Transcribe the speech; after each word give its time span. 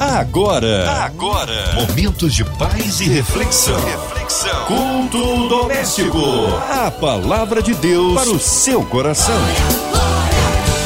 Agora, 0.00 0.92
agora, 1.02 1.74
momentos 1.74 2.32
de 2.32 2.44
paz 2.44 3.00
e 3.00 3.08
reflexão. 3.08 3.74
reflexão. 3.84 4.64
Culto 4.66 5.48
doméstico. 5.48 6.20
A 6.70 6.88
palavra 6.88 7.60
de 7.60 7.74
Deus 7.74 8.14
para 8.14 8.30
o 8.30 8.38
seu 8.38 8.84
coração. 8.84 9.34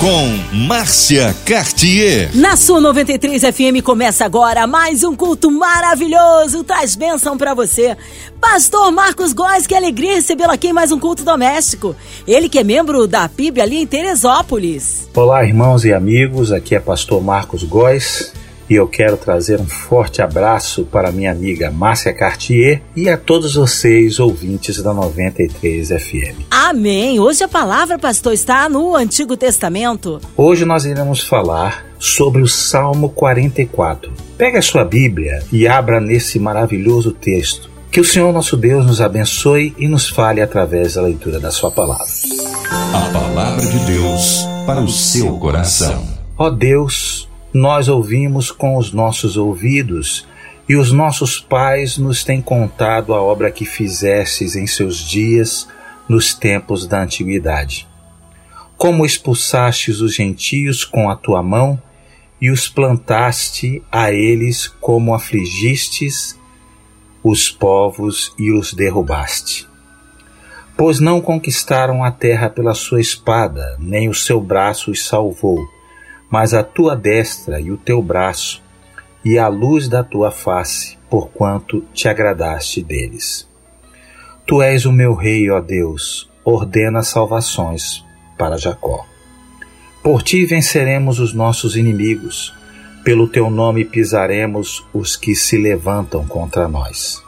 Com 0.00 0.56
Márcia 0.66 1.36
Cartier. 1.44 2.30
Na 2.34 2.56
sua 2.56 2.80
93 2.80 3.42
FM 3.42 3.84
começa 3.84 4.24
agora 4.24 4.66
mais 4.66 5.04
um 5.04 5.14
culto 5.14 5.50
maravilhoso. 5.50 6.64
Traz 6.64 6.96
bênção 6.96 7.36
para 7.36 7.52
você. 7.52 7.94
Pastor 8.40 8.90
Marcos 8.90 9.34
Góes, 9.34 9.66
que 9.66 9.74
alegria 9.74 10.14
recebê-lo 10.14 10.52
aqui 10.52 10.68
em 10.68 10.72
mais 10.72 10.90
um 10.90 10.98
culto 10.98 11.22
doméstico. 11.22 11.94
Ele 12.26 12.48
que 12.48 12.58
é 12.58 12.64
membro 12.64 13.06
da 13.06 13.28
PIB 13.28 13.60
ali 13.60 13.76
em 13.76 13.86
Teresópolis. 13.86 15.06
Olá, 15.14 15.44
irmãos 15.44 15.84
e 15.84 15.92
amigos. 15.92 16.50
Aqui 16.50 16.74
é 16.74 16.80
Pastor 16.80 17.22
Marcos 17.22 17.62
Góes 17.62 18.32
e 18.72 18.74
eu 18.74 18.88
quero 18.88 19.18
trazer 19.18 19.60
um 19.60 19.66
forte 19.66 20.22
abraço 20.22 20.84
para 20.86 21.12
minha 21.12 21.30
amiga 21.30 21.70
Márcia 21.70 22.10
Cartier 22.10 22.80
e 22.96 23.06
a 23.06 23.18
todos 23.18 23.54
vocês, 23.54 24.18
ouvintes 24.18 24.82
da 24.82 24.94
93 24.94 25.88
FM. 25.88 26.46
Amém! 26.50 27.20
Hoje 27.20 27.44
a 27.44 27.48
palavra, 27.48 27.98
pastor, 27.98 28.32
está 28.32 28.70
no 28.70 28.96
Antigo 28.96 29.36
Testamento. 29.36 30.22
Hoje 30.34 30.64
nós 30.64 30.86
iremos 30.86 31.20
falar 31.20 31.84
sobre 31.98 32.40
o 32.40 32.48
Salmo 32.48 33.10
44. 33.10 34.10
Pega 34.38 34.60
a 34.60 34.62
sua 34.62 34.86
Bíblia 34.86 35.42
e 35.52 35.68
abra 35.68 36.00
nesse 36.00 36.38
maravilhoso 36.38 37.12
texto. 37.12 37.70
Que 37.90 38.00
o 38.00 38.04
Senhor 38.04 38.32
nosso 38.32 38.56
Deus 38.56 38.86
nos 38.86 39.02
abençoe 39.02 39.74
e 39.76 39.86
nos 39.86 40.08
fale 40.08 40.40
através 40.40 40.94
da 40.94 41.02
leitura 41.02 41.38
da 41.38 41.50
sua 41.50 41.70
palavra. 41.70 42.06
A 42.70 43.12
palavra 43.12 43.66
de 43.66 43.78
Deus 43.80 44.46
para 44.64 44.80
o 44.80 44.88
seu 44.88 45.36
coração. 45.36 46.02
Ó 46.38 46.48
Deus, 46.48 47.28
nós 47.52 47.88
ouvimos 47.88 48.50
com 48.50 48.76
os 48.76 48.92
nossos 48.92 49.36
ouvidos, 49.36 50.26
e 50.68 50.76
os 50.76 50.90
nossos 50.90 51.38
pais 51.38 51.98
nos 51.98 52.24
têm 52.24 52.40
contado 52.40 53.12
a 53.12 53.20
obra 53.20 53.50
que 53.50 53.64
fizestes 53.64 54.56
em 54.56 54.66
seus 54.66 54.96
dias 54.96 55.68
nos 56.08 56.32
tempos 56.32 56.86
da 56.86 57.02
antiguidade. 57.02 57.86
Como 58.78 59.04
expulsastes 59.04 60.00
os 60.00 60.14
gentios 60.14 60.84
com 60.84 61.10
a 61.10 61.16
tua 61.16 61.42
mão 61.42 61.80
e 62.40 62.50
os 62.50 62.68
plantaste 62.68 63.82
a 63.92 64.10
eles 64.10 64.66
como 64.66 65.14
afligistes 65.14 66.38
os 67.22 67.50
povos 67.50 68.32
e 68.38 68.50
os 68.50 68.72
derrubaste. 68.72 69.68
Pois 70.76 71.00
não 71.00 71.20
conquistaram 71.20 72.02
a 72.02 72.10
terra 72.10 72.48
pela 72.48 72.74
sua 72.74 73.00
espada, 73.00 73.76
nem 73.78 74.08
o 74.08 74.14
seu 74.14 74.40
braço 74.40 74.90
os 74.90 75.04
salvou 75.06 75.60
mas 76.32 76.54
a 76.54 76.64
tua 76.64 76.96
destra 76.96 77.60
e 77.60 77.70
o 77.70 77.76
teu 77.76 78.00
braço, 78.00 78.62
e 79.22 79.38
a 79.38 79.48
luz 79.48 79.86
da 79.86 80.02
tua 80.02 80.30
face, 80.30 80.96
porquanto 81.10 81.84
te 81.92 82.08
agradaste 82.08 82.80
deles. 82.82 83.46
Tu 84.46 84.62
és 84.62 84.86
o 84.86 84.90
meu 84.90 85.14
rei, 85.14 85.50
ó 85.50 85.60
Deus, 85.60 86.30
ordena 86.42 87.02
salvações 87.02 88.02
para 88.38 88.56
Jacó. 88.56 89.04
Por 90.02 90.22
ti 90.22 90.46
venceremos 90.46 91.20
os 91.20 91.34
nossos 91.34 91.76
inimigos, 91.76 92.54
pelo 93.04 93.28
teu 93.28 93.50
nome 93.50 93.84
pisaremos 93.84 94.86
os 94.94 95.16
que 95.16 95.36
se 95.36 95.58
levantam 95.58 96.26
contra 96.26 96.66
nós. 96.66 97.22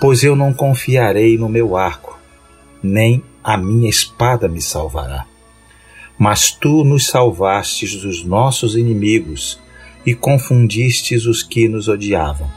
Pois 0.00 0.22
eu 0.22 0.36
não 0.36 0.54
confiarei 0.54 1.36
no 1.36 1.48
meu 1.48 1.76
arco, 1.76 2.16
nem 2.80 3.24
a 3.42 3.56
minha 3.56 3.90
espada 3.90 4.46
me 4.48 4.62
salvará 4.62 5.26
mas 6.18 6.50
tu 6.50 6.84
nos 6.84 7.06
salvastes 7.06 8.00
dos 8.00 8.24
nossos 8.24 8.76
inimigos 8.76 9.58
e 10.06 10.14
confundistes 10.14 11.26
os 11.26 11.42
que 11.42 11.68
nos 11.68 11.88
odiavam. 11.88 12.50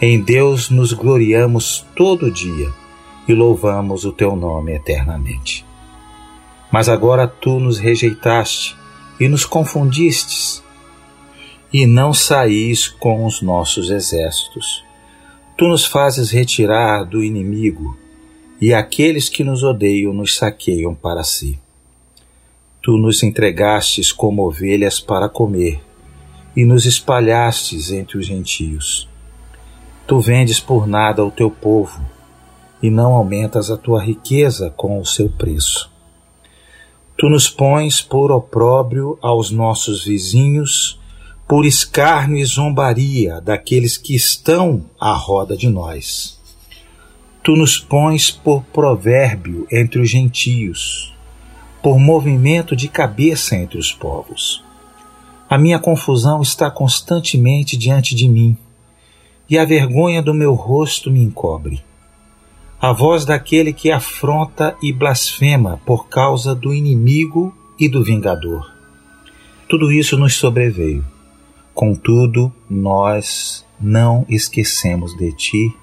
Em 0.00 0.20
Deus 0.20 0.70
nos 0.70 0.92
gloriamos 0.92 1.84
todo 1.94 2.30
dia 2.30 2.72
e 3.28 3.34
louvamos 3.34 4.04
o 4.04 4.12
teu 4.12 4.34
nome 4.34 4.72
eternamente. 4.72 5.64
Mas 6.72 6.88
agora 6.88 7.28
tu 7.28 7.60
nos 7.60 7.78
rejeitaste 7.78 8.76
e 9.18 9.28
nos 9.28 9.44
confundistes, 9.44 10.62
e 11.72 11.86
não 11.86 12.12
saís 12.12 12.88
com 12.88 13.26
os 13.26 13.42
nossos 13.42 13.90
exércitos. 13.90 14.82
Tu 15.56 15.68
nos 15.68 15.84
fazes 15.84 16.30
retirar 16.30 17.04
do 17.04 17.22
inimigo, 17.22 17.96
e 18.60 18.72
aqueles 18.72 19.28
que 19.28 19.44
nos 19.44 19.62
odeiam 19.62 20.12
nos 20.12 20.36
saqueiam 20.36 20.94
para 20.94 21.22
si. 21.22 21.58
Tu 22.82 22.96
nos 22.96 23.22
entregastes 23.22 24.10
como 24.10 24.46
ovelhas 24.46 24.98
para 25.00 25.28
comer, 25.28 25.82
e 26.56 26.64
nos 26.64 26.86
espalhastes 26.86 27.92
entre 27.92 28.16
os 28.16 28.26
gentios. 28.26 29.06
Tu 30.06 30.18
vendes 30.18 30.58
por 30.58 30.86
nada 30.86 31.22
o 31.22 31.30
teu 31.30 31.50
povo, 31.50 32.00
e 32.82 32.88
não 32.88 33.12
aumentas 33.12 33.70
a 33.70 33.76
tua 33.76 34.02
riqueza 34.02 34.70
com 34.70 34.98
o 34.98 35.04
seu 35.04 35.28
preço. 35.28 35.90
Tu 37.18 37.28
nos 37.28 37.50
pões 37.50 38.00
por 38.00 38.32
opróbrio 38.32 39.18
aos 39.20 39.50
nossos 39.50 40.02
vizinhos, 40.02 40.98
por 41.46 41.66
escárnio 41.66 42.38
e 42.38 42.44
zombaria 42.46 43.42
daqueles 43.42 43.98
que 43.98 44.14
estão 44.14 44.86
à 44.98 45.12
roda 45.12 45.54
de 45.54 45.68
nós. 45.68 46.40
Tu 47.42 47.54
nos 47.56 47.76
pões 47.76 48.30
por 48.30 48.62
provérbio 48.64 49.66
entre 49.70 50.00
os 50.00 50.08
gentios, 50.08 51.12
por 51.82 51.98
movimento 51.98 52.76
de 52.76 52.88
cabeça 52.88 53.56
entre 53.56 53.78
os 53.78 53.92
povos. 53.92 54.62
A 55.48 55.58
minha 55.58 55.78
confusão 55.78 56.42
está 56.42 56.70
constantemente 56.70 57.76
diante 57.76 58.14
de 58.14 58.28
mim, 58.28 58.56
e 59.48 59.58
a 59.58 59.64
vergonha 59.64 60.22
do 60.22 60.32
meu 60.32 60.54
rosto 60.54 61.10
me 61.10 61.22
encobre. 61.22 61.82
A 62.80 62.92
voz 62.92 63.24
daquele 63.24 63.72
que 63.72 63.90
afronta 63.90 64.76
e 64.82 64.92
blasfema 64.92 65.80
por 65.84 66.08
causa 66.08 66.54
do 66.54 66.72
inimigo 66.72 67.54
e 67.78 67.88
do 67.88 68.04
vingador. 68.04 68.72
Tudo 69.68 69.92
isso 69.92 70.16
nos 70.16 70.34
sobreveio. 70.34 71.04
Contudo, 71.74 72.52
nós 72.68 73.66
não 73.80 74.24
esquecemos 74.28 75.16
de 75.16 75.32
ti, 75.32 75.76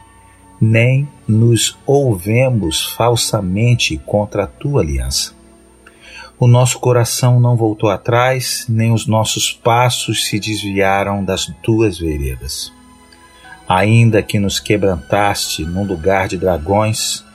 nem 0.59 1.07
nos 1.27 1.77
ouvemos 1.85 2.85
falsamente 2.93 3.97
contra 4.05 4.45
a 4.45 4.47
tua 4.47 4.81
aliança. 4.81 5.36
O 6.39 6.45
nosso 6.45 6.79
coração 6.79 7.39
não 7.39 7.55
voltou 7.55 7.89
atrás, 7.89 8.67
nem 8.69 8.93
os 8.93 9.07
nossos 9.07 9.51
passos 9.51 10.27
se 10.27 10.39
desviaram 10.39 11.25
das 11.25 11.51
tuas 11.63 11.97
veredas. 11.97 12.71
Ainda 13.67 14.21
que 14.21 14.37
nos 14.37 14.59
quebrantaste 14.59 15.65
num 15.65 15.83
lugar 15.83 16.27
de 16.27 16.37
dragões 16.37 17.25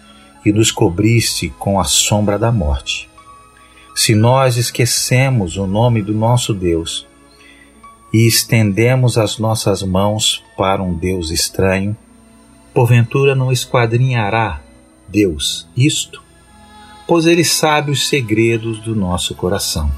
e 0.45 0.53
nos 0.53 0.71
cobriste 0.71 1.49
com 1.59 1.81
a 1.81 1.85
sombra 1.85 2.39
da 2.39 2.53
morte. 2.53 3.11
Se 3.93 4.15
nós 4.15 4.57
esquecemos 4.57 5.57
o 5.57 5.67
nome 5.67 6.01
do 6.01 6.15
nosso 6.15 6.55
Deus 6.55 7.05
e 8.15 8.25
estendemos 8.25 9.19
as 9.19 9.37
nossas 9.37 9.83
mãos 9.83 10.45
para 10.57 10.81
um 10.81 10.95
Deus 10.95 11.33
estranho, 11.33 11.97
porventura 12.73 13.35
não 13.35 13.51
esquadrinhará 13.51 14.61
Deus 15.09 15.69
isto? 15.77 16.23
Pois 17.07 17.27
ele 17.27 17.45
sabe 17.45 17.91
os 17.91 18.09
segredos 18.09 18.81
do 18.81 18.95
nosso 18.95 19.35
coração. 19.35 19.91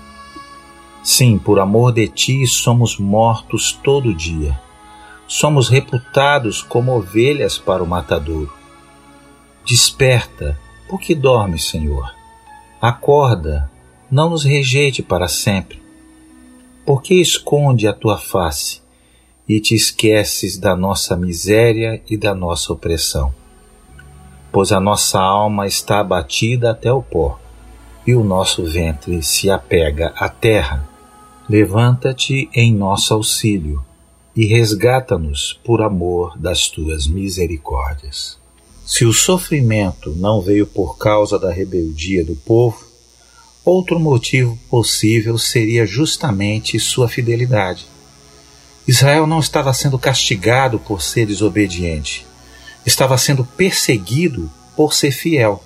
Sim, 1.02 1.36
por 1.38 1.60
amor 1.60 1.92
de 1.92 2.08
ti 2.08 2.46
somos 2.46 2.98
mortos 2.98 3.78
todo 3.84 4.14
dia. 4.14 4.58
Somos 5.26 5.68
reputados 5.68 6.62
como 6.62 6.96
ovelhas 6.96 7.58
para 7.58 7.82
o 7.82 7.86
matadouro. 7.86 8.52
Desperta, 9.66 10.58
por 10.88 11.00
que 11.00 11.14
dormes, 11.14 11.66
Senhor? 11.66 12.14
Acorda, 12.80 13.70
não 14.10 14.30
nos 14.30 14.44
rejeite 14.44 15.02
para 15.02 15.28
sempre. 15.28 15.82
Por 16.84 17.02
que 17.02 17.14
esconde 17.14 17.86
a 17.86 17.92
tua 17.92 18.18
face 18.18 18.82
e 19.48 19.60
te 19.60 19.74
esqueces 19.74 20.58
da 20.58 20.76
nossa 20.76 21.16
miséria 21.16 22.02
e 22.08 22.16
da 22.16 22.34
nossa 22.34 22.72
opressão? 22.72 23.34
Pois 24.54 24.70
a 24.70 24.78
nossa 24.78 25.18
alma 25.18 25.66
está 25.66 25.98
abatida 25.98 26.70
até 26.70 26.92
o 26.92 27.02
pó, 27.02 27.40
e 28.06 28.14
o 28.14 28.22
nosso 28.22 28.64
ventre 28.64 29.20
se 29.20 29.50
apega 29.50 30.14
à 30.16 30.28
terra. 30.28 30.88
Levanta-te 31.48 32.48
em 32.54 32.72
nosso 32.72 33.12
auxílio 33.12 33.84
e 34.36 34.46
resgata-nos 34.46 35.58
por 35.64 35.82
amor 35.82 36.38
das 36.38 36.68
tuas 36.68 37.08
misericórdias. 37.08 38.38
Se 38.86 39.04
o 39.04 39.12
sofrimento 39.12 40.14
não 40.14 40.40
veio 40.40 40.68
por 40.68 40.98
causa 40.98 41.36
da 41.36 41.50
rebeldia 41.50 42.24
do 42.24 42.36
povo, 42.36 42.78
outro 43.64 43.98
motivo 43.98 44.56
possível 44.70 45.36
seria 45.36 45.84
justamente 45.84 46.78
sua 46.78 47.08
fidelidade. 47.08 47.86
Israel 48.86 49.26
não 49.26 49.40
estava 49.40 49.74
sendo 49.74 49.98
castigado 49.98 50.78
por 50.78 51.02
ser 51.02 51.26
desobediente, 51.26 52.24
estava 52.86 53.16
sendo 53.18 53.44
perseguido 53.44 54.50
por 54.76 54.94
ser 54.94 55.10
fiel. 55.10 55.62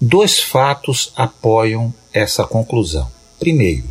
Dois 0.00 0.40
fatos 0.40 1.12
apoiam 1.16 1.92
essa 2.12 2.44
conclusão. 2.44 3.10
Primeiro, 3.38 3.84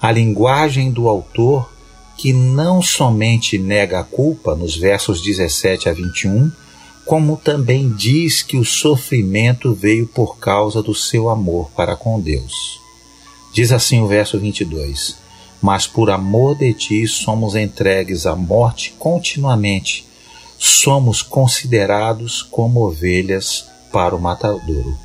a 0.00 0.12
linguagem 0.12 0.90
do 0.90 1.08
autor 1.08 1.70
que 2.16 2.32
não 2.32 2.82
somente 2.82 3.58
nega 3.58 4.00
a 4.00 4.04
culpa, 4.04 4.54
nos 4.54 4.76
versos 4.76 5.22
17 5.22 5.88
a 5.88 5.92
21, 5.92 6.50
como 7.06 7.36
também 7.36 7.90
diz 7.90 8.42
que 8.42 8.56
o 8.56 8.64
sofrimento 8.64 9.72
veio 9.72 10.06
por 10.06 10.36
causa 10.38 10.82
do 10.82 10.94
seu 10.94 11.30
amor 11.30 11.70
para 11.76 11.96
com 11.96 12.20
Deus. 12.20 12.80
Diz 13.54 13.72
assim 13.72 14.02
o 14.02 14.08
verso 14.08 14.38
22: 14.38 15.16
Mas 15.62 15.86
por 15.86 16.10
amor 16.10 16.56
de 16.56 16.74
ti 16.74 17.06
somos 17.06 17.54
entregues 17.54 18.26
à 18.26 18.34
morte 18.34 18.94
continuamente, 18.98 20.07
somos 20.58 21.22
considerados 21.22 22.42
como 22.42 22.84
ovelhas 22.84 23.66
para 23.92 24.14
o 24.14 24.20
matadouro. 24.20 24.98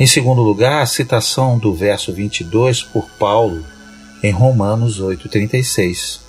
Em 0.00 0.06
segundo 0.06 0.42
lugar, 0.42 0.82
a 0.82 0.86
citação 0.86 1.58
do 1.58 1.72
verso 1.72 2.12
22 2.12 2.82
por 2.82 3.08
Paulo 3.18 3.64
em 4.22 4.32
Romanos 4.32 5.00
8,36. 5.00 6.20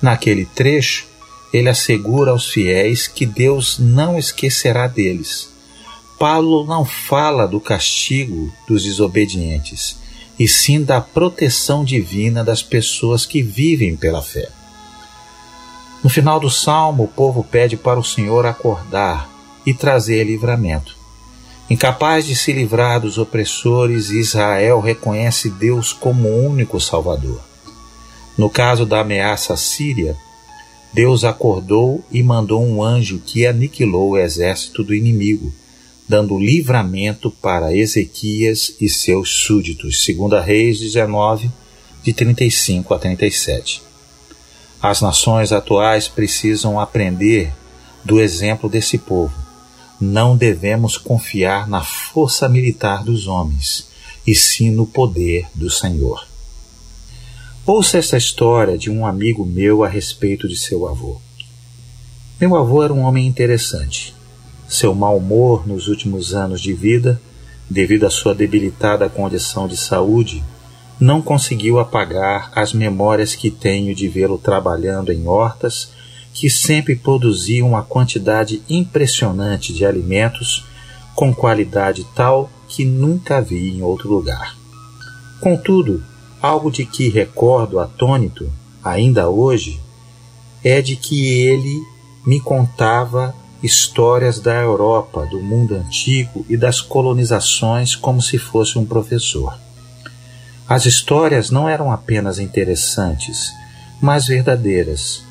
Naquele 0.00 0.46
trecho, 0.46 1.06
ele 1.52 1.68
assegura 1.68 2.30
aos 2.30 2.48
fiéis 2.48 3.06
que 3.06 3.26
Deus 3.26 3.78
não 3.78 4.18
esquecerá 4.18 4.86
deles. 4.86 5.50
Paulo 6.18 6.64
não 6.64 6.84
fala 6.84 7.46
do 7.46 7.60
castigo 7.60 8.52
dos 8.66 8.82
desobedientes, 8.82 9.96
e 10.38 10.48
sim 10.48 10.82
da 10.82 11.00
proteção 11.00 11.84
divina 11.84 12.42
das 12.42 12.62
pessoas 12.62 13.24
que 13.24 13.42
vivem 13.42 13.96
pela 13.96 14.22
fé. 14.22 14.48
No 16.02 16.08
final 16.08 16.38
do 16.38 16.48
salmo, 16.48 17.04
o 17.04 17.08
povo 17.08 17.42
pede 17.42 17.76
para 17.76 17.98
o 17.98 18.04
Senhor 18.04 18.46
acordar 18.46 19.28
e 19.66 19.74
trazer 19.74 20.24
livramento. 20.24 20.96
Incapaz 21.68 22.24
de 22.24 22.34
se 22.34 22.52
livrar 22.52 23.00
dos 23.00 23.18
opressores, 23.18 24.10
Israel 24.10 24.80
reconhece 24.80 25.50
Deus 25.50 25.92
como 25.92 26.28
único 26.28 26.80
Salvador. 26.80 27.40
No 28.38 28.48
caso 28.48 28.86
da 28.86 29.00
ameaça 29.00 29.56
síria, 29.56 30.16
Deus 30.94 31.24
acordou 31.24 32.02
e 32.10 32.22
mandou 32.22 32.64
um 32.64 32.82
anjo 32.82 33.20
que 33.26 33.46
aniquilou 33.46 34.10
o 34.10 34.18
exército 34.18 34.82
do 34.82 34.94
inimigo, 34.94 35.52
dando 36.08 36.38
livramento 36.38 37.30
para 37.30 37.76
Ezequias 37.76 38.74
e 38.80 38.88
seus 38.88 39.42
súditos. 39.42 40.02
2 40.06 40.42
Reis 40.42 40.80
19, 40.80 41.50
de 42.02 42.12
35 42.14 42.94
a 42.94 42.98
37. 42.98 43.87
As 44.80 45.00
nações 45.00 45.52
atuais 45.52 46.08
precisam 46.08 46.78
aprender 46.78 47.52
do 48.04 48.20
exemplo 48.20 48.68
desse 48.68 48.96
povo 48.98 49.48
não 50.00 50.36
devemos 50.36 50.96
confiar 50.96 51.68
na 51.68 51.82
força 51.82 52.48
militar 52.48 53.02
dos 53.02 53.26
homens, 53.26 53.88
e 54.26 54.34
sim 54.34 54.70
no 54.70 54.86
poder 54.86 55.48
do 55.54 55.68
Senhor. 55.68 56.26
Ouça 57.66 57.98
esta 57.98 58.16
história 58.16 58.78
de 58.78 58.90
um 58.90 59.04
amigo 59.04 59.44
meu 59.44 59.82
a 59.82 59.88
respeito 59.88 60.46
de 60.48 60.56
seu 60.56 60.86
avô. 60.86 61.20
Meu 62.40 62.56
avô 62.56 62.82
era 62.82 62.94
um 62.94 63.00
homem 63.00 63.26
interessante. 63.26 64.14
Seu 64.68 64.94
mau 64.94 65.16
humor 65.16 65.66
nos 65.66 65.88
últimos 65.88 66.34
anos 66.34 66.60
de 66.60 66.72
vida, 66.72 67.20
devido 67.68 68.06
à 68.06 68.10
sua 68.10 68.34
debilitada 68.34 69.08
condição 69.08 69.66
de 69.66 69.76
saúde, 69.76 70.44
não 71.00 71.22
conseguiu 71.22 71.78
apagar 71.78 72.50
as 72.54 72.72
memórias 72.72 73.34
que 73.34 73.50
tenho 73.50 73.94
de 73.94 74.08
vê-lo 74.08 74.38
trabalhando 74.38 75.12
em 75.12 75.26
hortas 75.26 75.92
que 76.32 76.50
sempre 76.50 76.94
produziam 76.94 77.68
uma 77.68 77.82
quantidade 77.82 78.62
impressionante 78.68 79.72
de 79.72 79.84
alimentos 79.84 80.64
com 81.14 81.34
qualidade 81.34 82.06
tal 82.14 82.50
que 82.68 82.84
nunca 82.84 83.40
vi 83.40 83.70
em 83.70 83.82
outro 83.82 84.08
lugar. 84.08 84.56
Contudo, 85.40 86.02
algo 86.40 86.70
de 86.70 86.84
que 86.84 87.08
recordo 87.08 87.80
atônito, 87.80 88.50
ainda 88.84 89.28
hoje, 89.28 89.80
é 90.62 90.80
de 90.80 90.96
que 90.96 91.28
ele 91.42 91.82
me 92.26 92.40
contava 92.40 93.34
histórias 93.62 94.38
da 94.38 94.54
Europa, 94.54 95.26
do 95.26 95.40
mundo 95.40 95.74
antigo 95.74 96.44
e 96.48 96.56
das 96.56 96.80
colonizações 96.80 97.96
como 97.96 98.22
se 98.22 98.38
fosse 98.38 98.78
um 98.78 98.86
professor. 98.86 99.58
As 100.68 100.84
histórias 100.84 101.50
não 101.50 101.68
eram 101.68 101.90
apenas 101.90 102.38
interessantes, 102.38 103.52
mas 104.00 104.26
verdadeiras 104.26 105.26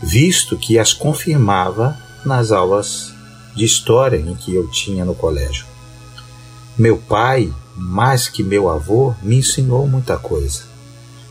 visto 0.00 0.56
que 0.56 0.78
as 0.78 0.92
confirmava 0.92 1.98
nas 2.24 2.52
aulas 2.52 3.12
de 3.54 3.64
história 3.64 4.16
em 4.16 4.34
que 4.34 4.54
eu 4.54 4.68
tinha 4.68 5.04
no 5.04 5.14
colégio. 5.14 5.66
Meu 6.76 6.96
pai, 6.96 7.52
mais 7.76 8.28
que 8.28 8.42
meu 8.42 8.68
avô, 8.68 9.14
me 9.22 9.38
ensinou 9.38 9.86
muita 9.88 10.16
coisa. 10.16 10.62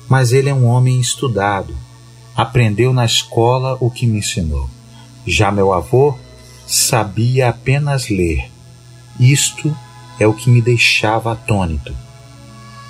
Mas 0.09 0.33
ele 0.33 0.49
é 0.49 0.53
um 0.53 0.65
homem 0.65 0.99
estudado. 0.99 1.75
Aprendeu 2.35 2.93
na 2.93 3.05
escola 3.05 3.77
o 3.79 3.89
que 3.89 4.05
me 4.05 4.19
ensinou. 4.19 4.69
Já 5.25 5.51
meu 5.51 5.73
avô 5.73 6.17
sabia 6.65 7.49
apenas 7.49 8.09
ler. 8.09 8.51
Isto 9.19 9.75
é 10.19 10.27
o 10.27 10.33
que 10.33 10.49
me 10.49 10.61
deixava 10.61 11.31
atônito. 11.31 11.95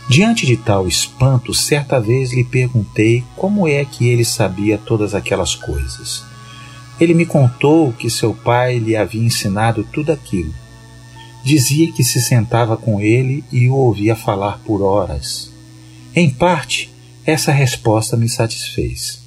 Diante 0.10 0.46
de 0.46 0.56
tal 0.56 0.88
espanto, 0.88 1.54
certa 1.54 2.00
vez 2.00 2.32
lhe 2.32 2.44
perguntei 2.44 3.26
como 3.36 3.68
é 3.68 3.84
que 3.84 4.08
ele 4.08 4.24
sabia 4.24 4.78
todas 4.78 5.14
aquelas 5.14 5.54
coisas. 5.54 6.24
Ele 7.00 7.14
me 7.14 7.26
contou 7.26 7.92
que 7.92 8.10
seu 8.10 8.34
pai 8.34 8.80
lhe 8.80 8.96
havia 8.96 9.22
ensinado 9.22 9.84
tudo 9.92 10.12
aquilo. 10.12 10.54
Dizia 11.44 11.92
que 11.92 12.04
se 12.04 12.22
sentava 12.22 12.78
com 12.78 13.02
ele 13.02 13.44
e 13.52 13.68
o 13.68 13.76
ouvia 13.76 14.16
falar 14.16 14.60
por 14.60 14.82
horas. 14.82 15.52
Em 16.16 16.30
parte, 16.30 16.90
essa 17.26 17.52
resposta 17.52 18.16
me 18.16 18.30
satisfez. 18.30 19.22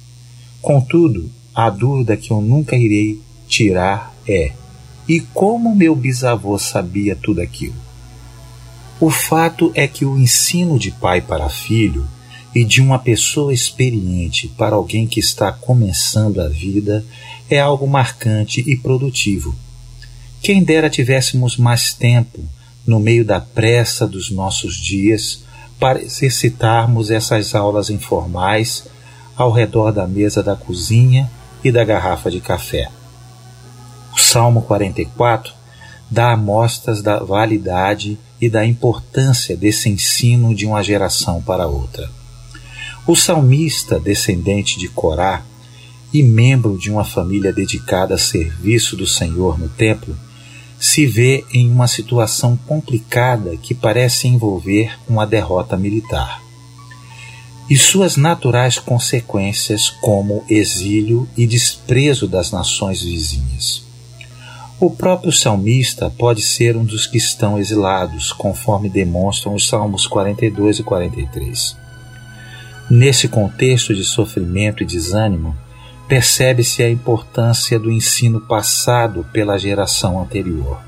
Contudo, 0.61 1.29
a 1.53 1.69
dúvida 1.69 2.17
que 2.17 2.31
eu 2.31 2.41
nunca 2.41 2.75
irei 2.75 3.21
tirar 3.47 4.13
é: 4.27 4.51
e 5.07 5.19
como 5.19 5.75
meu 5.75 5.95
bisavô 5.95 6.57
sabia 6.57 7.15
tudo 7.15 7.39
aquilo? 7.39 7.90
O 9.01 9.09
fato 9.09 9.71
é 9.73 9.87
que 9.87 10.05
o 10.05 10.15
ensino 10.15 10.77
de 10.77 10.91
pai 10.91 11.21
para 11.21 11.49
filho 11.49 12.07
e 12.53 12.63
de 12.63 12.83
uma 12.83 12.99
pessoa 12.99 13.51
experiente 13.51 14.47
para 14.49 14.75
alguém 14.75 15.07
que 15.07 15.19
está 15.19 15.51
começando 15.51 16.39
a 16.39 16.47
vida 16.47 17.03
é 17.49 17.59
algo 17.59 17.87
marcante 17.87 18.63
e 18.67 18.77
produtivo. 18.77 19.55
Quem 20.39 20.63
dera 20.63 20.87
tivéssemos 20.87 21.57
mais 21.57 21.95
tempo, 21.95 22.43
no 22.85 22.99
meio 22.99 23.25
da 23.25 23.41
pressa 23.41 24.05
dos 24.05 24.29
nossos 24.29 24.75
dias, 24.75 25.45
para 25.79 25.99
exercitarmos 25.99 27.09
essas 27.09 27.55
aulas 27.55 27.89
informais 27.89 28.87
ao 29.35 29.51
redor 29.51 29.91
da 29.91 30.05
mesa 30.05 30.43
da 30.43 30.55
cozinha 30.55 31.27
e 31.63 31.71
da 31.71 31.83
garrafa 31.83 32.29
de 32.29 32.39
café. 32.39 32.87
O 34.13 34.19
Salmo 34.19 34.61
44 34.61 35.51
dá 36.07 36.33
amostras 36.33 37.01
da 37.01 37.17
validade 37.17 38.19
e 38.41 38.49
da 38.49 38.65
importância 38.65 39.55
desse 39.55 39.87
ensino 39.87 40.55
de 40.55 40.65
uma 40.65 40.83
geração 40.83 41.41
para 41.41 41.67
outra. 41.67 42.09
O 43.05 43.15
salmista, 43.15 43.99
descendente 43.99 44.79
de 44.79 44.87
Corá 44.87 45.43
e 46.11 46.23
membro 46.23 46.77
de 46.77 46.89
uma 46.89 47.05
família 47.05 47.53
dedicada 47.53 48.15
a 48.15 48.17
serviço 48.17 48.97
do 48.97 49.05
Senhor 49.05 49.59
no 49.59 49.69
templo, 49.69 50.17
se 50.79 51.05
vê 51.05 51.45
em 51.53 51.69
uma 51.69 51.87
situação 51.87 52.57
complicada 52.67 53.55
que 53.55 53.75
parece 53.75 54.27
envolver 54.27 54.97
uma 55.07 55.27
derrota 55.27 55.77
militar. 55.77 56.41
E 57.69 57.77
suas 57.77 58.17
naturais 58.17 58.79
consequências, 58.79 59.89
como 60.01 60.43
exílio 60.49 61.29
e 61.37 61.45
desprezo 61.45 62.27
das 62.27 62.51
nações 62.51 63.03
vizinhas. 63.03 63.90
O 64.81 64.89
próprio 64.89 65.31
salmista 65.31 66.09
pode 66.09 66.41
ser 66.41 66.75
um 66.75 66.83
dos 66.83 67.05
que 67.05 67.15
estão 67.15 67.59
exilados, 67.59 68.33
conforme 68.33 68.89
demonstram 68.89 69.53
os 69.53 69.67
Salmos 69.67 70.07
42 70.07 70.79
e 70.79 70.83
43. 70.83 71.77
Nesse 72.89 73.27
contexto 73.27 73.93
de 73.93 74.03
sofrimento 74.03 74.81
e 74.81 74.85
desânimo, 74.87 75.55
percebe-se 76.07 76.81
a 76.81 76.89
importância 76.89 77.77
do 77.77 77.91
ensino 77.91 78.41
passado 78.41 79.23
pela 79.31 79.59
geração 79.59 80.19
anterior. 80.19 80.81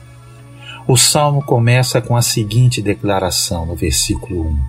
O 0.88 0.98
salmo 0.98 1.44
começa 1.46 2.02
com 2.02 2.18
a 2.18 2.22
seguinte 2.24 2.82
declaração 2.82 3.64
no 3.64 3.76
versículo 3.76 4.48
1: 4.48 4.60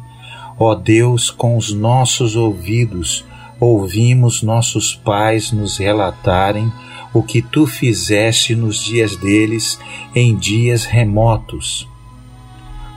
Ó 0.59 0.75
Deus, 0.75 1.31
com 1.31 1.57
os 1.57 1.73
nossos 1.73 2.37
ouvidos 2.37 3.25
ouvimos 3.59 4.43
nossos 4.43 4.95
pais 4.95 5.51
nos 5.51 5.79
relatarem 5.79 6.71
o 7.15 7.23
que 7.23 7.41
tu 7.41 7.65
fizeste 7.65 8.57
nos 8.57 8.83
dias 8.83 9.17
deles, 9.17 9.79
em 10.15 10.37
dias 10.37 10.85
remotos. 10.85 11.89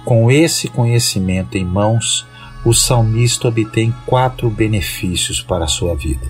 Com 0.04 0.32
esse 0.32 0.68
conhecimento 0.68 1.56
em 1.56 1.64
mãos, 1.64 2.26
o 2.66 2.74
salmista 2.74 3.48
obtém 3.48 3.94
quatro 4.06 4.50
benefícios 4.50 5.40
para 5.40 5.66
a 5.66 5.70
sua 5.70 5.96
vida. 5.96 6.26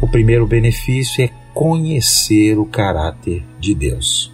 O 0.00 0.08
primeiro 0.08 0.46
benefício 0.46 1.22
é 1.22 1.30
conhecer 1.52 2.58
o 2.58 2.64
caráter 2.64 3.44
de 3.60 3.74
Deus. 3.74 4.32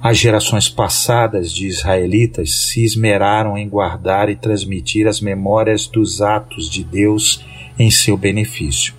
As 0.00 0.16
gerações 0.16 0.68
passadas 0.68 1.52
de 1.52 1.66
israelitas 1.66 2.66
se 2.66 2.84
esmeraram 2.84 3.58
em 3.58 3.68
guardar 3.68 4.28
e 4.28 4.36
transmitir 4.36 5.08
as 5.08 5.20
memórias 5.20 5.88
dos 5.88 6.22
atos 6.22 6.70
de 6.70 6.84
Deus 6.84 7.44
em 7.76 7.90
seu 7.90 8.16
benefício. 8.16 8.97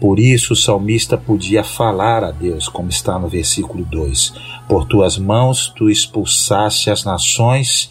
Por 0.00 0.18
isso 0.18 0.52
o 0.52 0.56
salmista 0.56 1.16
podia 1.16 1.64
falar 1.64 2.22
a 2.22 2.30
Deus, 2.30 2.68
como 2.68 2.88
está 2.90 3.18
no 3.18 3.28
versículo 3.28 3.84
2: 3.84 4.34
Por 4.68 4.86
tuas 4.86 5.16
mãos 5.16 5.72
tu 5.74 5.88
expulsaste 5.88 6.90
as 6.90 7.04
nações 7.04 7.90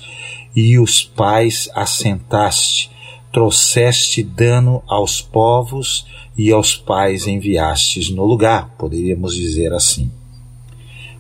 e 0.55 0.77
os 0.79 1.03
pais 1.03 1.69
assentaste, 1.73 2.91
trouxeste 3.31 4.23
dano 4.23 4.83
aos 4.87 5.19
povos 5.19 6.05
e 6.37 6.51
aos 6.51 6.75
pais 6.75 7.27
enviastes 7.27 8.09
no 8.09 8.23
lugar, 8.23 8.75
poderíamos 8.77 9.35
dizer 9.35 9.73
assim. 9.73 10.11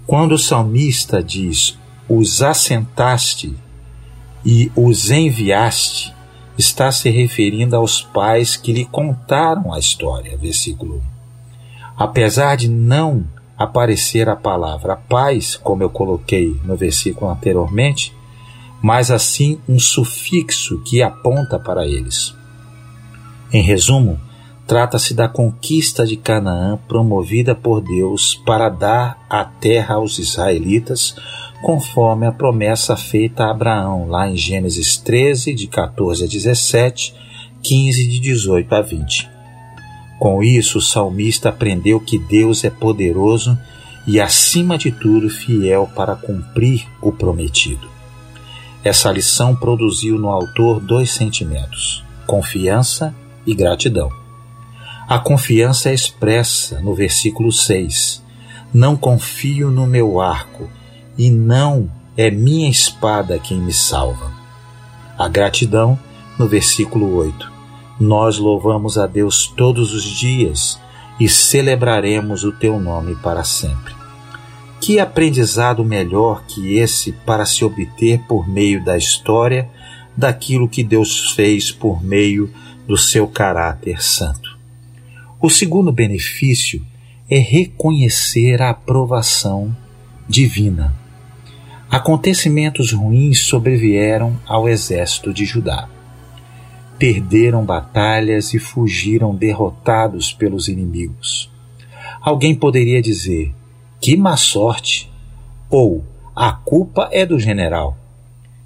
Quando 0.05 0.33
o 0.33 0.39
salmista 0.39 1.21
diz 1.21 1.77
os 2.07 2.41
assentaste 2.43 3.55
e 4.45 4.71
os 4.75 5.09
enviaste, 5.09 6.14
está 6.57 6.91
se 6.91 7.09
referindo 7.09 7.75
aos 7.75 8.01
pais 8.01 8.55
que 8.55 8.73
lhe 8.73 8.85
contaram 8.85 9.73
a 9.73 9.79
história. 9.79 10.37
Versículo 10.37 10.97
1. 10.97 11.01
Apesar 11.97 12.55
de 12.55 12.67
não 12.67 13.25
aparecer 13.57 14.27
a 14.27 14.35
palavra 14.35 14.95
pais, 14.95 15.55
como 15.55 15.83
eu 15.83 15.89
coloquei 15.89 16.59
no 16.63 16.75
versículo 16.75 17.31
anteriormente, 17.31 18.13
mas 18.81 19.09
assim 19.09 19.59
um 19.67 19.79
sufixo 19.79 20.81
que 20.83 21.01
aponta 21.01 21.57
para 21.57 21.87
eles. 21.87 22.35
Em 23.51 23.61
resumo, 23.61 24.19
trata-se 24.67 25.13
da 25.13 25.27
conquista 25.27 26.05
de 26.05 26.15
Canaã 26.15 26.77
promovida 26.87 27.53
por 27.53 27.81
Deus 27.81 28.35
para 28.45 28.69
dar 28.69 29.25
a 29.29 29.45
terra 29.45 29.95
aos 29.95 30.17
israelitas 30.17 31.15
conforme 31.61 32.27
a 32.27 32.31
promessa 32.31 32.95
feita 32.95 33.45
a 33.45 33.51
Abraão, 33.51 34.07
lá 34.07 34.29
em 34.29 34.35
Gênesis 34.35 34.97
13, 34.97 35.53
de 35.53 35.67
14 35.67 36.23
a 36.23 36.27
17, 36.27 37.15
15, 37.63 38.07
de 38.07 38.19
18 38.19 38.75
a 38.75 38.81
20. 38.81 39.29
Com 40.19 40.43
isso, 40.43 40.77
o 40.77 40.81
salmista 40.81 41.49
aprendeu 41.49 41.99
que 41.99 42.17
Deus 42.17 42.63
é 42.63 42.69
poderoso 42.69 43.57
e, 44.05 44.21
acima 44.21 44.77
de 44.77 44.91
tudo, 44.91 45.29
fiel 45.29 45.89
para 45.95 46.15
cumprir 46.15 46.87
o 47.01 47.11
prometido. 47.11 47.89
Essa 48.83 49.11
lição 49.11 49.55
produziu 49.55 50.19
no 50.19 50.29
autor 50.29 50.79
dois 50.79 51.11
sentimentos: 51.11 52.03
confiança 52.27 53.13
e 53.45 53.55
gratidão. 53.55 54.24
A 55.07 55.19
confiança 55.19 55.91
é 55.91 55.93
expressa 55.93 56.81
no 56.81 56.95
versículo 56.95 57.51
6. 57.51 58.23
Não 58.73 58.97
confio 58.97 59.69
no 59.69 59.85
meu 59.85 60.19
arco, 60.19 60.67
e 61.15 61.29
não 61.29 61.91
é 62.17 62.31
minha 62.31 62.67
espada 62.67 63.37
quem 63.37 63.59
me 63.59 63.71
salva. 63.71 64.33
A 65.15 65.27
gratidão, 65.27 65.97
no 66.39 66.47
versículo 66.47 67.15
8. 67.17 67.51
Nós 67.99 68.39
louvamos 68.39 68.97
a 68.97 69.05
Deus 69.05 69.45
todos 69.55 69.93
os 69.93 70.03
dias 70.03 70.81
e 71.19 71.29
celebraremos 71.29 72.43
o 72.43 72.51
teu 72.51 72.79
nome 72.79 73.13
para 73.15 73.43
sempre. 73.43 73.93
Que 74.81 74.99
aprendizado 74.99 75.85
melhor 75.85 76.45
que 76.47 76.77
esse 76.79 77.11
para 77.11 77.45
se 77.45 77.63
obter 77.63 78.21
por 78.27 78.49
meio 78.49 78.83
da 78.83 78.97
história 78.97 79.69
daquilo 80.17 80.67
que 80.67 80.83
Deus 80.83 81.31
fez 81.33 81.71
por 81.71 82.03
meio 82.03 82.51
do 82.87 82.97
seu 82.97 83.27
caráter 83.27 84.03
santo. 84.03 84.54
O 85.41 85.49
segundo 85.49 85.91
benefício 85.91 86.85
é 87.29 87.37
reconhecer 87.37 88.61
a 88.61 88.69
aprovação 88.69 89.75
divina 90.27 91.05
Acontecimentos 91.89 92.91
ruins 92.91 93.39
sobrevieram 93.41 94.37
ao 94.45 94.67
exército 94.67 95.31
de 95.31 95.45
Judá. 95.45 95.87
Perderam 96.97 97.63
batalhas 97.63 98.53
e 98.53 98.59
fugiram 98.59 99.35
derrotados 99.35 100.33
pelos 100.33 100.67
inimigos. 100.67 101.49
Alguém 102.19 102.55
poderia 102.55 103.01
dizer: 103.01 103.53
que 104.01 104.17
má 104.17 104.35
sorte! 104.35 105.11
Ou 105.69 106.03
a 106.35 106.51
culpa 106.51 107.07
é 107.11 107.25
do 107.25 107.39
general. 107.39 107.97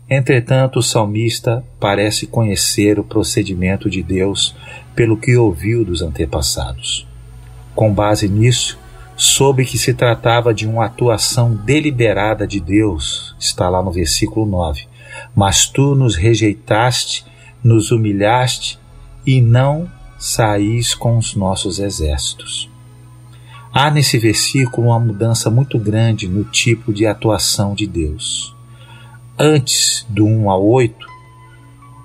Entretanto, 0.10 0.80
o 0.80 0.84
salmista 0.84 1.64
parece 1.80 2.26
conhecer 2.26 2.98
o 3.00 3.04
procedimento 3.04 3.90
de 3.90 4.02
Deus 4.02 4.56
pelo 5.00 5.16
que 5.16 5.38
ouviu 5.38 5.86
dos 5.86 6.02
antepassados. 6.02 7.08
Com 7.74 7.94
base 7.94 8.28
nisso, 8.28 8.78
soube 9.16 9.64
que 9.64 9.78
se 9.78 9.94
tratava 9.94 10.54
de 10.54 10.68
uma 10.68 10.88
atuação 10.88 11.56
deliberada 11.56 12.46
de 12.46 12.60
Deus, 12.60 13.34
está 13.40 13.70
lá 13.70 13.82
no 13.82 13.94
versículo 13.94 14.46
9. 14.46 14.90
Mas 15.34 15.70
tu 15.70 15.96
nos 15.96 16.18
rejeitaste, 16.18 17.26
nos 17.64 17.92
humilhaste 17.92 18.78
e 19.26 19.40
não 19.40 19.90
saís 20.18 20.94
com 20.94 21.18
os 21.18 21.34
nossos 21.34 21.80
exércitos. 21.80 22.70
Há 23.72 23.90
nesse 23.90 24.18
versículo 24.18 24.88
uma 24.88 25.00
mudança 25.00 25.50
muito 25.50 25.80
grande 25.80 26.28
no 26.28 26.44
tipo 26.44 26.92
de 26.92 27.06
atuação 27.06 27.74
de 27.74 27.88
Deus. 27.88 28.54
Antes 29.38 30.06
do 30.10 30.26
1 30.26 30.50
ao 30.50 30.68
8, 30.68 31.09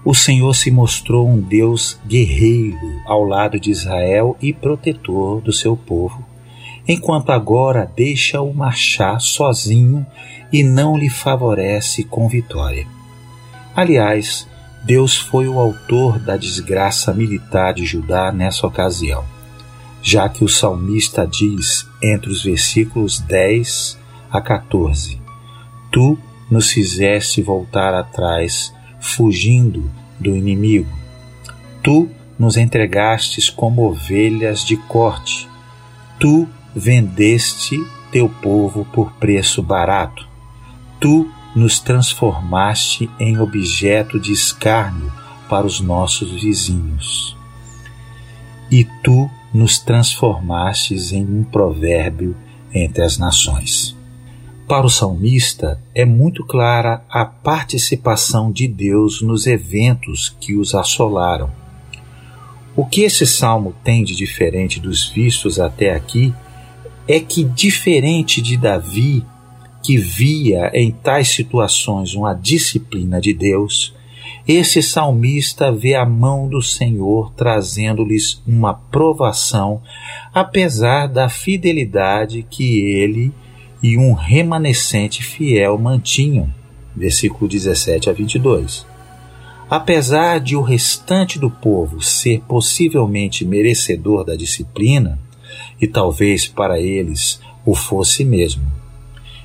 o 0.04 0.14
Senhor 0.14 0.54
se 0.54 0.70
mostrou 0.70 1.28
um 1.28 1.40
Deus 1.40 1.99
guerreiro 2.06 3.00
ao 3.06 3.25
lado 3.25 3.58
de 3.58 3.70
Israel 3.70 4.37
e 4.40 4.52
protetor 4.52 5.40
do 5.40 5.52
seu 5.52 5.76
povo 5.76 6.34
enquanto 6.87 7.30
agora 7.30 7.90
deixa-o 7.96 8.52
marchar 8.52 9.20
sozinho 9.20 10.06
e 10.52 10.62
não 10.62 10.96
lhe 10.96 11.08
favorece 11.08 12.04
com 12.04 12.28
vitória. 12.28 12.87
Aliás, 13.75 14.46
Deus 14.84 15.16
foi 15.16 15.49
o 15.49 15.58
autor 15.58 16.18
da 16.18 16.37
desgraça 16.37 17.12
militar 17.12 17.73
de 17.73 17.84
Judá 17.84 18.30
nessa 18.30 18.66
ocasião, 18.66 19.25
já 20.02 20.28
que 20.28 20.44
o 20.44 20.49
salmista 20.49 21.26
diz 21.26 21.88
entre 22.02 22.30
os 22.30 22.44
versículos 22.44 23.18
10 23.18 23.99
a 24.30 24.40
14: 24.40 25.20
Tu 25.90 26.18
nos 26.50 26.70
fizeste 26.70 27.40
voltar 27.40 27.94
atrás, 27.94 28.75
fugindo 29.04 29.90
do 30.18 30.34
inimigo. 30.34 30.90
Tu 31.82 32.08
nos 32.38 32.56
entregastes 32.56 33.50
como 33.50 33.87
ovelhas 33.87 34.64
de 34.64 34.76
corte. 34.76 35.46
Tu 36.18 36.49
vendeste 36.75 37.78
teu 38.11 38.28
povo 38.28 38.87
por 38.87 39.12
preço 39.12 39.62
barato. 39.62 40.26
Tu 40.99 41.30
nos 41.54 41.78
transformaste 41.78 43.11
em 43.20 43.38
objeto 43.38 44.18
de 44.18 44.32
escárnio 44.32 45.12
para 45.49 45.66
os 45.66 45.80
nossos 45.80 46.42
vizinhos. 46.42 47.37
E 48.70 48.84
tu 49.02 49.30
nos 49.52 49.78
transformastes 49.78 51.12
em 51.12 51.25
um 51.25 51.44
provérbio 51.44 52.34
entre 52.73 53.02
as 53.02 53.18
nações. 53.18 53.94
Para 54.66 54.87
o 54.87 54.90
salmista, 54.90 55.78
é 55.94 56.06
muito 56.06 56.42
clara 56.42 57.04
a 57.11 57.26
participação 57.26 58.50
de 58.50 58.66
Deus 58.66 59.21
nos 59.21 59.47
eventos 59.47 60.35
que 60.40 60.54
os 60.54 60.75
assolaram. 60.75 61.50
O 62.75 62.87
que 62.87 63.02
esse 63.02 63.26
salmo 63.26 63.75
tem 63.85 64.02
de 64.02 64.16
diferente 64.16 64.80
dos 64.80 65.06
vistos 65.06 65.61
até 65.61 65.94
aqui 65.94 66.33
é 67.06 67.21
que, 67.21 67.44
diferente 67.44 68.40
de 68.40 68.56
Davi, 68.56 69.23
que 69.83 69.99
via 69.99 70.71
em 70.73 70.90
tais 70.90 71.28
situações 71.28 72.14
uma 72.14 72.33
disciplina 72.33 73.21
de 73.21 73.35
Deus, 73.35 73.94
esse 74.49 74.83
salmista 74.83 75.71
vê 75.71 75.94
a 75.94 76.06
mão 76.06 76.49
do 76.49 76.62
Senhor 76.62 77.33
trazendo-lhes 77.35 78.42
uma 78.47 78.73
provação, 78.73 79.83
apesar 80.33 81.06
da 81.06 81.28
fidelidade 81.28 82.47
que 82.49 82.80
ele 82.80 83.30
e 83.85 83.99
um 83.99 84.14
remanescente 84.14 85.23
fiel 85.23 85.76
mantinham. 85.76 86.49
Versículo 86.97 87.47
17 87.47 88.09
a 88.09 88.14
22. 88.14 88.87
Apesar 89.69 90.41
de 90.41 90.57
o 90.57 90.62
restante 90.62 91.38
do 91.38 91.50
povo 91.50 92.00
ser 92.00 92.41
possivelmente 92.49 93.45
merecedor 93.45 94.25
da 94.25 94.37
disciplina, 94.37 95.19
e 95.79 95.87
talvez 95.87 96.47
para 96.47 96.81
eles 96.81 97.38
o 97.62 97.75
fosse 97.75 98.25
mesmo. 98.25 98.64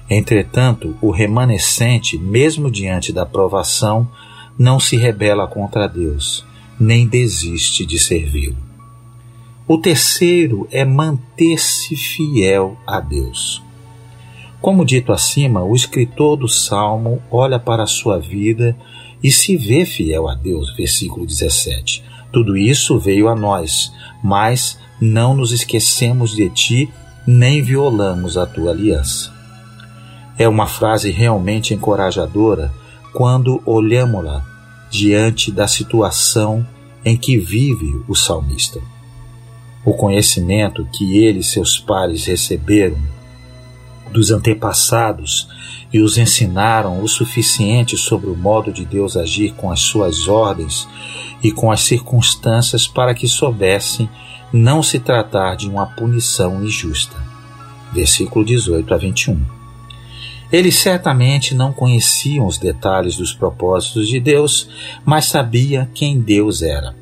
Entretanto, 0.10 0.98
o 1.02 1.12
remanescente, 1.12 2.18
mesmo 2.18 2.72
diante 2.72 3.12
da 3.12 3.26
provação, 3.26 4.10
não 4.58 4.80
se 4.80 4.96
rebela 4.96 5.48
contra 5.48 5.86
Deus, 5.86 6.46
nem 6.80 7.06
desiste 7.06 7.86
de 7.86 8.00
servi-lo. 8.00 8.56
O 9.68 9.78
terceiro 9.78 10.66
é 10.72 10.86
manter-se 10.86 11.94
fiel 11.98 12.78
a 12.88 13.02
Deus. 13.02 13.68
Como 14.62 14.86
dito 14.86 15.14
acima, 15.14 15.64
o 15.64 15.74
escritor 15.74 16.38
do 16.38 16.48
Salmo 16.48 17.22
olha 17.32 17.58
para 17.58 17.84
a 17.84 17.88
sua 17.88 18.20
vida 18.20 18.76
e 19.24 19.32
se 19.32 19.56
vê 19.56 19.86
fiel 19.86 20.28
a 20.28 20.36
Deus. 20.36 20.76
Versículo 20.76 21.26
17. 21.26 22.04
Tudo 22.32 22.58
isso 22.58 23.00
veio 23.00 23.30
a 23.30 23.36
nós, 23.36 23.92
mas 24.24 24.78
não 25.00 25.34
nos 25.34 25.52
esquecemos 25.52 26.36
de 26.36 26.50
ti, 26.50 26.90
nem 27.26 27.62
violamos 27.62 28.38
a 28.38 28.46
tua 28.46 28.72
aliança. 28.72 29.34
É 30.38 30.48
uma 30.48 30.68
frase 30.68 31.10
realmente 31.10 31.74
encorajadora 31.74 32.72
quando 33.14 33.62
olhamos-la 33.66 34.46
diante 34.90 35.52
da 35.52 35.68
situação 35.68 36.66
em 37.04 37.16
que 37.16 37.38
vive 37.38 38.02
o 38.08 38.16
salmista. 38.16 38.80
O 39.86 39.94
conhecimento 39.94 40.86
que 40.92 41.18
ele 41.18 41.40
e 41.40 41.44
seus 41.44 41.80
pares 41.80 42.26
receberam 42.26 42.98
dos 44.12 44.32
antepassados 44.32 45.48
e 45.92 46.00
os 46.00 46.18
ensinaram 46.18 47.02
o 47.02 47.08
suficiente 47.08 47.98
sobre 47.98 48.30
o 48.30 48.36
modo 48.36 48.72
de 48.72 48.86
Deus 48.86 49.18
agir 49.18 49.54
com 49.54 49.72
as 49.72 49.80
suas 49.80 50.28
ordens 50.28 50.88
e 51.42 51.52
com 51.52 51.72
as 51.72 51.82
circunstâncias 51.82 52.88
para 52.88 53.14
que 53.14 53.28
soubessem 53.28 54.10
não 54.52 54.82
se 54.82 55.00
tratar 55.00 55.56
de 55.56 55.68
uma 55.68 55.86
punição 55.86 56.64
injusta. 56.64 57.16
Versículo 57.92 58.46
18 58.46 58.94
a 58.94 58.98
21. 58.98 59.60
Eles 60.52 60.76
certamente 60.76 61.54
não 61.54 61.72
conheciam 61.72 62.48
os 62.48 62.58
detalhes 62.58 63.16
dos 63.16 63.34
propósitos 63.34 64.08
de 64.08 64.20
Deus, 64.20 64.68
mas 65.06 65.26
sabia 65.26 65.90
quem 65.94 66.20
Deus 66.20 66.62
era. 66.64 66.96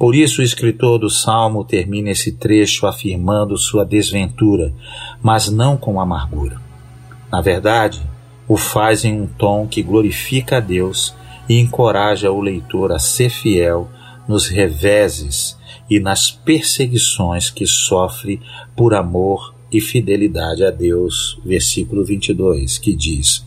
Por 0.00 0.14
isso 0.14 0.40
o 0.40 0.42
escritor 0.42 0.98
do 0.98 1.10
Salmo 1.10 1.62
termina 1.62 2.08
esse 2.08 2.32
trecho 2.32 2.86
afirmando 2.86 3.58
sua 3.58 3.84
desventura, 3.84 4.72
mas 5.22 5.50
não 5.50 5.76
com 5.76 6.00
amargura. 6.00 6.58
Na 7.30 7.42
verdade, 7.42 8.00
o 8.48 8.56
faz 8.56 9.04
em 9.04 9.20
um 9.20 9.26
tom 9.26 9.68
que 9.68 9.82
glorifica 9.82 10.56
a 10.56 10.60
Deus 10.60 11.14
e 11.46 11.60
encoraja 11.60 12.30
o 12.30 12.40
leitor 12.40 12.92
a 12.92 12.98
ser 12.98 13.28
fiel 13.28 13.90
nos 14.26 14.48
reveses 14.48 15.58
e 15.90 16.00
nas 16.00 16.30
perseguições 16.30 17.50
que 17.50 17.66
sofre 17.66 18.40
por 18.74 18.94
amor 18.94 19.54
e 19.70 19.82
fidelidade 19.82 20.64
a 20.64 20.70
Deus. 20.70 21.38
Versículo 21.44 22.06
22, 22.06 22.78
que 22.78 22.96
diz: 22.96 23.44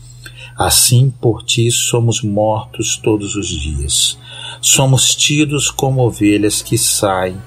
Assim 0.56 1.12
por 1.20 1.42
ti 1.42 1.68
somos 1.72 2.22
mortos 2.22 2.96
todos 2.96 3.34
os 3.34 3.48
dias. 3.48 4.16
Somos 4.60 5.14
tidos 5.14 5.70
como 5.70 6.06
ovelhas 6.06 6.62
que 6.62 6.78
saem 6.78 7.40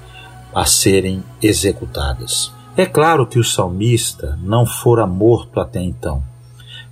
a 0.53 0.65
serem 0.65 1.23
executadas. 1.41 2.51
É 2.75 2.85
claro 2.85 3.25
que 3.25 3.39
o 3.39 3.43
salmista 3.43 4.37
não 4.41 4.65
fora 4.65 5.07
morto 5.07 5.59
até 5.59 5.81
então, 5.81 6.23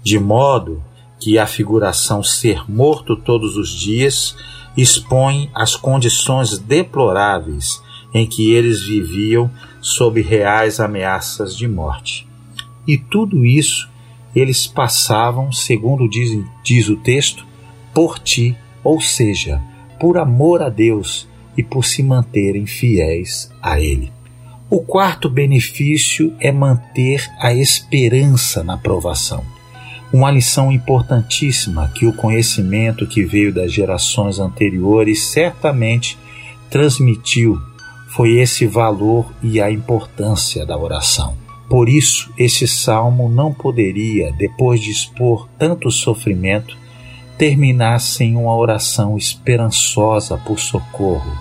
de 0.02 0.18
modo 0.18 0.84
que 1.20 1.38
a 1.38 1.48
figuração 1.48 2.24
ser 2.24 2.70
morto 2.70 3.16
todos 3.16 3.56
os 3.58 3.70
dias 3.70 4.36
expõe 4.76 5.50
as 5.54 5.76
condições 5.76 6.58
deploráveis 6.58 7.82
em 8.14 8.26
que 8.26 8.52
eles 8.52 8.82
viviam 8.82 9.50
sob 9.82 10.22
reais 10.22 10.80
ameaças 10.80 11.56
de 11.56 11.68
morte. 11.68 12.28
E 12.88 12.98
tudo 12.98 13.46
isso 13.46 13.90
eles 14.36 14.68
passavam, 14.68 15.52
segundo 15.52 16.10
diz, 16.10 16.46
diz 16.64 16.90
o 16.90 16.98
texto, 16.98 17.46
por 17.94 18.20
ti, 18.20 18.56
ou 18.84 19.00
seja, 19.00 19.62
por 20.00 20.18
amor 20.18 20.62
a 20.62 20.70
Deus 20.70 21.28
e 21.58 21.64
por 21.64 21.86
se 21.86 22.04
manterem 22.04 22.66
fiéis 22.66 23.52
a 23.62 23.80
Ele. 23.80 24.12
O 24.70 24.82
quarto 24.82 25.30
benefício 25.30 26.34
é 26.40 26.52
manter 26.52 27.30
a 27.40 27.54
esperança 27.54 28.64
na 28.64 28.78
provação. 28.78 29.44
Uma 30.12 30.32
lição 30.32 30.72
importantíssima 30.72 31.92
que 31.94 32.06
o 32.06 32.14
conhecimento 32.14 33.06
que 33.06 33.24
veio 33.24 33.54
das 33.54 33.72
gerações 33.72 34.40
anteriores 34.40 35.24
certamente 35.28 36.18
transmitiu 36.70 37.60
foi 38.10 38.38
esse 38.38 38.66
valor 38.66 39.32
e 39.44 39.60
a 39.60 39.70
importância 39.70 40.66
da 40.66 40.78
oração. 40.78 41.38
Por 41.70 41.90
isso, 41.90 42.32
esse 42.38 42.68
salmo 42.68 43.28
não 43.28 43.54
poderia, 43.54 44.32
depois 44.32 44.80
de 44.80 44.90
expor 44.90 45.50
tanto 45.60 45.92
sofrimento, 45.92 46.78
terminar 47.38 48.00
sem 48.00 48.36
uma 48.36 48.56
oração 48.56 49.18
esperançosa 49.18 50.38
por 50.38 50.60
socorro, 50.60 51.32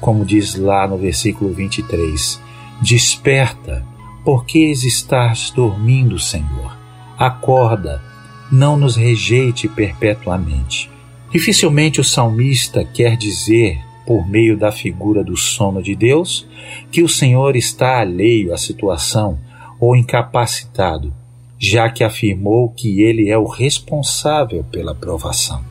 como 0.00 0.24
diz 0.24 0.54
lá 0.54 0.86
no 0.86 0.96
versículo 0.96 1.52
23. 1.52 2.40
Desperta, 2.80 3.86
porque 4.24 4.58
estás 4.58 5.50
dormindo, 5.50 6.18
Senhor? 6.18 6.76
Acorda, 7.18 8.02
não 8.50 8.76
nos 8.76 8.96
rejeite 8.96 9.68
perpetuamente. 9.68 10.90
Dificilmente 11.30 12.00
o 12.00 12.04
salmista 12.04 12.84
quer 12.84 13.16
dizer, 13.16 13.80
por 14.06 14.28
meio 14.28 14.56
da 14.56 14.70
figura 14.70 15.24
do 15.24 15.36
sono 15.36 15.82
de 15.82 15.94
Deus, 15.94 16.46
que 16.90 17.02
o 17.02 17.08
Senhor 17.08 17.56
está 17.56 18.00
alheio 18.00 18.54
à 18.54 18.56
situação 18.56 19.38
ou 19.80 19.96
incapacitado, 19.96 21.12
já 21.58 21.88
que 21.88 22.04
afirmou 22.04 22.70
que 22.70 23.02
ele 23.02 23.30
é 23.30 23.38
o 23.38 23.46
responsável 23.46 24.64
pela 24.64 24.94
provação. 24.94 25.64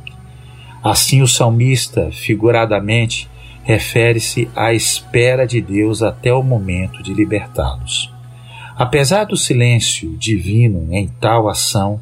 Assim, 0.83 1.21
o 1.21 1.27
salmista, 1.27 2.11
figuradamente, 2.11 3.29
refere-se 3.63 4.47
à 4.55 4.73
espera 4.73 5.45
de 5.47 5.59
Deus 5.59 6.03
até 6.03 6.31
o 6.33 6.43
momento 6.43 7.01
de 7.01 7.13
libertá-los. 7.13 8.13
Apesar 8.77 9.23
do 9.23 9.35
silêncio 9.35 10.15
divino 10.17 10.93
em 10.93 11.07
tal 11.07 11.49
ação, 11.49 11.99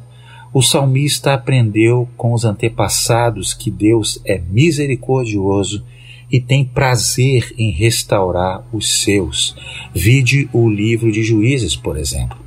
o 0.52 0.60
salmista 0.60 1.32
aprendeu 1.32 2.08
com 2.16 2.32
os 2.32 2.44
antepassados 2.44 3.54
que 3.54 3.70
Deus 3.70 4.20
é 4.24 4.38
misericordioso 4.38 5.84
e 6.30 6.40
tem 6.40 6.64
prazer 6.64 7.54
em 7.56 7.70
restaurar 7.70 8.64
os 8.72 9.02
seus. 9.02 9.56
Vide 9.94 10.48
o 10.52 10.68
livro 10.68 11.10
de 11.10 11.22
Juízes, 11.22 11.74
por 11.74 11.96
exemplo. 11.96 12.43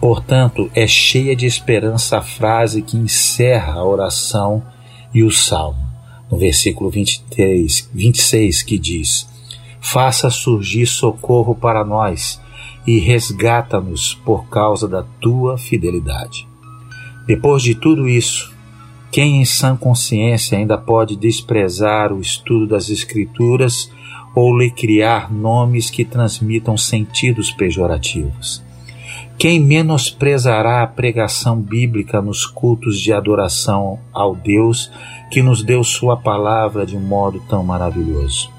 Portanto, 0.00 0.70
é 0.74 0.86
cheia 0.86 1.36
de 1.36 1.44
esperança 1.44 2.18
a 2.18 2.22
frase 2.22 2.80
que 2.80 2.96
encerra 2.96 3.74
a 3.74 3.84
oração 3.84 4.62
e 5.12 5.22
o 5.22 5.30
salmo, 5.30 5.78
no 6.30 6.38
versículo 6.38 6.88
23, 6.88 7.90
26, 7.92 8.62
que 8.62 8.78
diz: 8.78 9.28
Faça 9.78 10.30
surgir 10.30 10.86
socorro 10.86 11.54
para 11.54 11.84
nós 11.84 12.40
e 12.86 12.98
resgata-nos 12.98 14.14
por 14.24 14.48
causa 14.48 14.88
da 14.88 15.02
tua 15.20 15.58
fidelidade. 15.58 16.48
Depois 17.26 17.62
de 17.62 17.74
tudo 17.74 18.08
isso, 18.08 18.54
quem 19.12 19.42
em 19.42 19.44
sã 19.44 19.76
consciência 19.76 20.56
ainda 20.56 20.78
pode 20.78 21.14
desprezar 21.14 22.10
o 22.10 22.20
estudo 22.20 22.66
das 22.66 22.88
Escrituras 22.88 23.90
ou 24.34 24.56
lhe 24.56 24.70
criar 24.70 25.30
nomes 25.30 25.90
que 25.90 26.06
transmitam 26.06 26.78
sentidos 26.78 27.50
pejorativos? 27.50 28.69
Quem 29.40 29.58
menosprezará 29.58 30.82
a 30.82 30.86
pregação 30.86 31.58
bíblica 31.58 32.20
nos 32.20 32.44
cultos 32.44 33.00
de 33.00 33.10
adoração 33.10 33.98
ao 34.12 34.36
Deus 34.36 34.92
que 35.30 35.40
nos 35.40 35.62
deu 35.62 35.82
Sua 35.82 36.14
palavra 36.14 36.84
de 36.84 36.94
um 36.94 37.00
modo 37.00 37.42
tão 37.48 37.64
maravilhoso? 37.64 38.50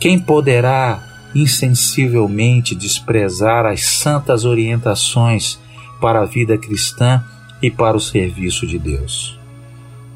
Quem 0.00 0.18
poderá 0.18 1.00
insensivelmente 1.36 2.74
desprezar 2.74 3.64
as 3.64 3.84
santas 3.84 4.44
orientações 4.44 5.56
para 6.00 6.22
a 6.22 6.24
vida 6.24 6.58
cristã 6.58 7.22
e 7.62 7.70
para 7.70 7.96
o 7.96 8.00
serviço 8.00 8.66
de 8.66 8.76
Deus? 8.76 9.38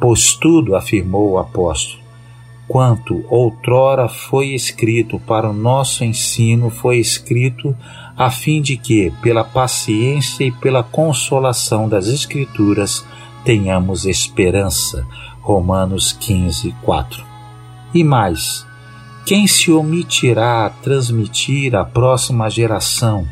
Pois 0.01 0.35
tudo, 0.35 0.75
afirmou 0.75 1.31
o 1.31 1.39
apóstolo, 1.39 2.03
quanto 2.67 3.25
outrora 3.29 4.09
foi 4.09 4.49
escrito 4.49 5.21
para 5.21 5.49
o 5.49 5.53
nosso 5.53 6.03
ensino, 6.03 6.71
foi 6.71 6.99
escrito 6.99 7.77
a 8.17 8.31
fim 8.31 8.61
de 8.61 8.77
que, 8.77 9.13
pela 9.23 9.45
paciência 9.45 10.45
e 10.45 10.53
pela 10.53 10.83
consolação 10.83 11.89
das 11.89 12.07
Escrituras, 12.07 13.05
tenhamos 13.45 14.07
esperança. 14.07 15.07
Romanos 15.41 16.13
15, 16.13 16.73
4. 16.83 17.25
E 17.93 18.05
mais, 18.05 18.65
quem 19.27 19.47
se 19.47 19.73
omitirá 19.73 20.67
a 20.67 20.71
transmitir 20.71 21.75
à 21.75 21.85
próxima 21.85 22.49
geração 22.49 23.27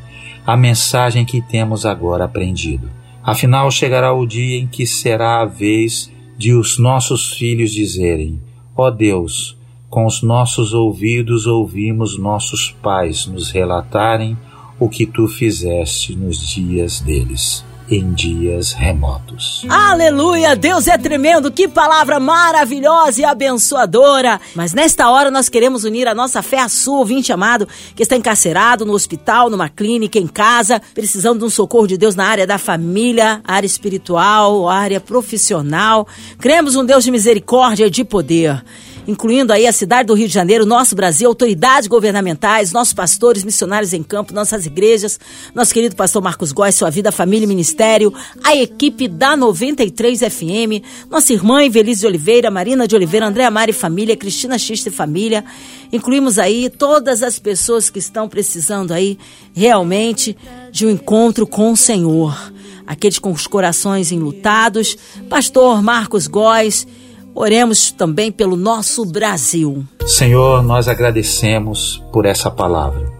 a 0.47 0.57
mensagem 0.57 1.25
que 1.25 1.41
temos 1.41 1.87
agora 1.87 2.25
aprendido? 2.25 2.91
Afinal, 3.23 3.71
chegará 3.71 4.13
o 4.13 4.27
dia 4.27 4.59
em 4.59 4.67
que 4.67 4.87
será 4.87 5.41
a 5.41 5.45
vez 5.45 6.11
de 6.37 6.53
os 6.55 6.79
nossos 6.79 7.35
filhos 7.35 7.71
dizerem: 7.71 8.41
Ó 8.77 8.87
oh 8.87 8.91
Deus, 8.91 9.57
com 9.89 10.07
os 10.07 10.23
nossos 10.23 10.73
ouvidos 10.73 11.47
ouvimos 11.47 12.19
nossos 12.19 12.71
pais 12.83 13.27
nos 13.27 13.51
relatarem 13.51 14.39
o 14.81 14.89
que 14.89 15.07
tu 15.07 15.29
fizeste 15.29 16.17
nos 16.17 16.39
dias 16.49 17.01
deles 17.01 17.63
em 17.91 18.13
dias 18.13 18.73
remotos. 18.73 19.67
Aleluia! 19.69 20.55
Deus 20.55 20.87
é 20.87 20.97
tremendo! 20.97 21.51
Que 21.51 21.67
palavra 21.67 22.21
maravilhosa 22.21 23.21
e 23.21 23.25
abençoadora! 23.25 24.41
Mas 24.55 24.73
nesta 24.73 25.11
hora 25.11 25.31
nós 25.31 25.49
queremos 25.49 25.83
unir 25.83 26.07
a 26.07 26.15
nossa 26.15 26.41
fé 26.41 26.61
à 26.61 26.69
sua, 26.69 26.99
ouvinte 27.01 27.33
amado, 27.33 27.69
que 27.97 28.05
está 28.05 28.15
encarcerado 28.15 28.87
no 28.87 28.93
hospital, 28.93 29.51
numa 29.51 29.69
clínica, 29.69 30.19
em 30.21 30.29
casa, 30.29 30.81
precisando 30.95 31.41
de 31.41 31.45
um 31.47 31.51
socorro 31.51 31.89
de 31.89 31.99
Deus 31.99 32.15
na 32.15 32.27
área 32.27 32.47
da 32.47 32.59
família, 32.59 33.41
área 33.45 33.67
espiritual, 33.67 34.69
área 34.69 35.01
profissional. 35.01 36.07
Cremos 36.39 36.77
um 36.77 36.85
Deus 36.85 37.03
de 37.03 37.11
misericórdia 37.11 37.87
e 37.87 37.91
de 37.91 38.05
poder. 38.05 38.63
Incluindo 39.11 39.53
aí 39.53 39.67
a 39.67 39.73
cidade 39.73 40.07
do 40.07 40.15
Rio 40.15 40.29
de 40.29 40.35
Janeiro, 40.35 40.65
nosso 40.65 40.95
Brasil, 40.95 41.29
autoridades 41.29 41.89
governamentais, 41.89 42.71
nossos 42.71 42.95
pastores, 42.95 43.43
missionários 43.43 43.93
em 43.93 44.05
campo, 44.05 44.33
nossas 44.33 44.67
igrejas, 44.67 45.19
nosso 45.53 45.75
querido 45.75 45.97
pastor 45.97 46.23
Marcos 46.23 46.53
Góes, 46.53 46.77
sua 46.77 46.91
vida, 46.91 47.11
família 47.11 47.45
e 47.45 47.49
ministério, 47.49 48.15
a 48.45 48.55
equipe 48.55 49.09
da 49.09 49.37
93 49.37 50.21
FM, 50.21 50.85
nossa 51.11 51.33
irmã 51.33 51.65
Evelise 51.65 52.03
de 52.03 52.07
Oliveira, 52.07 52.53
Marina 52.53 52.87
de 52.87 52.95
Oliveira, 52.95 53.27
Andréa 53.27 53.51
Mari 53.51 53.73
Família, 53.73 54.17
Cristina 54.17 54.57
Xista 54.57 54.89
e 54.89 54.93
Família. 54.93 55.45
Incluímos 55.93 56.39
aí 56.39 56.71
todas 56.71 57.25
as 57.25 57.37
pessoas 57.37 57.91
que 57.91 57.99
estão 57.99 58.29
precisando 58.29 58.93
aí 58.93 59.19
realmente 59.53 60.37
de 60.71 60.87
um 60.87 60.91
encontro 60.91 61.49
com 61.49 61.73
o 61.73 61.77
Senhor. 61.77 62.53
Aqueles 62.87 63.19
com 63.19 63.33
os 63.33 63.47
corações 63.47 64.13
enlutados, 64.13 64.97
pastor 65.29 65.83
Marcos 65.83 66.29
Góes, 66.29 66.87
Oremos 67.35 67.91
também 67.91 68.31
pelo 68.33 68.57
nosso 68.57 69.05
Brasil. 69.05 69.85
Senhor, 70.07 70.63
nós 70.63 70.89
agradecemos 70.89 72.03
por 72.13 72.27
essa 72.27 72.51
palavra. 72.51 73.11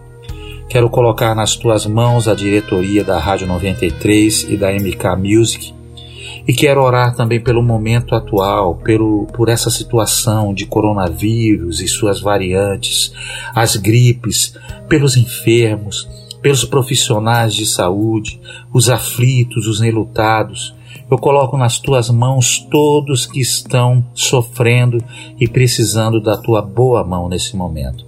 Quero 0.69 0.89
colocar 0.89 1.35
nas 1.35 1.55
tuas 1.55 1.85
mãos 1.85 2.27
a 2.27 2.35
diretoria 2.35 3.03
da 3.03 3.19
Rádio 3.19 3.47
93 3.47 4.43
e 4.43 4.57
da 4.57 4.71
MK 4.71 5.17
Music 5.17 5.73
e 6.47 6.53
quero 6.53 6.81
orar 6.81 7.15
também 7.15 7.39
pelo 7.39 7.61
momento 7.61 8.15
atual, 8.15 8.75
pelo, 8.75 9.27
por 9.27 9.49
essa 9.49 9.69
situação 9.69 10.53
de 10.53 10.65
coronavírus 10.65 11.81
e 11.81 11.87
suas 11.87 12.19
variantes, 12.19 13.13
as 13.53 13.75
gripes, 13.75 14.55
pelos 14.87 15.15
enfermos, 15.15 16.09
pelos 16.41 16.65
profissionais 16.65 17.53
de 17.53 17.65
saúde, 17.65 18.41
os 18.73 18.89
aflitos, 18.89 19.67
os 19.67 19.81
enlutados 19.81 20.75
eu 21.11 21.17
coloco 21.17 21.57
nas 21.57 21.77
tuas 21.77 22.09
mãos 22.09 22.65
todos 22.71 23.25
que 23.25 23.41
estão 23.41 24.01
sofrendo 24.13 24.97
e 25.37 25.45
precisando 25.45 26.21
da 26.21 26.37
tua 26.37 26.61
boa 26.61 27.03
mão 27.03 27.27
nesse 27.27 27.53
momento. 27.57 28.05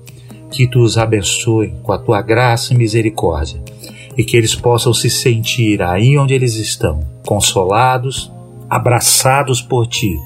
Que 0.50 0.66
tu 0.66 0.80
os 0.80 0.98
abençoe 0.98 1.76
com 1.84 1.92
a 1.92 1.98
tua 1.98 2.22
graça 2.22 2.74
e 2.74 2.78
misericórdia 2.78 3.62
e 4.18 4.24
que 4.24 4.38
eles 4.38 4.56
possam 4.56 4.94
se 4.94 5.10
sentir 5.10 5.82
aí 5.82 6.18
onde 6.18 6.34
eles 6.34 6.56
estão, 6.56 7.02
consolados, 7.28 8.32
abraçados 8.70 9.62
por 9.62 9.86
ti 9.86 10.18